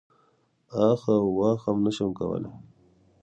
[0.89, 2.53] اخ او واخ هم نه شم کولای.